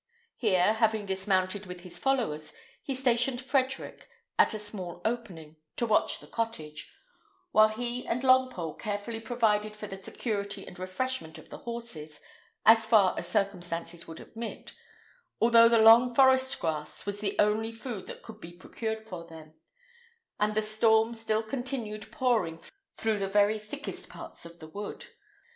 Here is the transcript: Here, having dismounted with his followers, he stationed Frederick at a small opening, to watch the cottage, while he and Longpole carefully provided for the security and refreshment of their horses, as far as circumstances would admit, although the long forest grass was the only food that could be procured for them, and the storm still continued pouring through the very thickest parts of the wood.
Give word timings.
Here, 0.35 0.73
having 0.73 1.05
dismounted 1.05 1.67
with 1.67 1.81
his 1.81 1.99
followers, 1.99 2.53
he 2.81 2.95
stationed 2.95 3.39
Frederick 3.39 4.09
at 4.39 4.51
a 4.51 4.57
small 4.57 4.99
opening, 5.05 5.57
to 5.75 5.85
watch 5.85 6.19
the 6.19 6.25
cottage, 6.25 6.91
while 7.51 7.67
he 7.67 8.07
and 8.07 8.23
Longpole 8.23 8.79
carefully 8.79 9.19
provided 9.19 9.75
for 9.75 9.85
the 9.85 9.97
security 10.01 10.65
and 10.65 10.79
refreshment 10.79 11.37
of 11.37 11.51
their 11.51 11.59
horses, 11.59 12.19
as 12.65 12.87
far 12.87 13.13
as 13.15 13.27
circumstances 13.27 14.07
would 14.07 14.19
admit, 14.19 14.73
although 15.39 15.69
the 15.69 15.77
long 15.77 16.15
forest 16.15 16.59
grass 16.59 17.05
was 17.05 17.19
the 17.19 17.37
only 17.37 17.71
food 17.71 18.07
that 18.07 18.23
could 18.23 18.41
be 18.41 18.53
procured 18.53 19.05
for 19.07 19.27
them, 19.27 19.53
and 20.39 20.55
the 20.55 20.63
storm 20.63 21.13
still 21.13 21.43
continued 21.43 22.11
pouring 22.11 22.59
through 22.95 23.19
the 23.19 23.27
very 23.29 23.59
thickest 23.59 24.09
parts 24.09 24.47
of 24.47 24.57
the 24.57 24.67
wood. 24.69 25.05